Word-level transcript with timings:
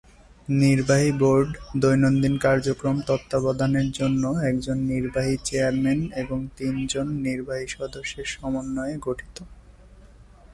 নির্বাহী 0.59 1.09
বোর্ড 1.19 1.49
দৈনন্দিন 1.75 2.35
কার্যক্রম 2.37 2.95
তত্ত্বাবধানের 3.07 3.87
জন্য 3.91 4.23
একজন 4.49 4.77
নির্বাহী 4.91 5.35
চেয়ারম্যান 5.43 5.99
এবং 6.15 6.39
তিন 6.57 6.75
জন 6.87 7.07
নির্বাহী 7.27 7.67
সদস্যের 7.67 8.27
সমন্বয়ে 8.27 8.95
গঠিত। 9.01 9.37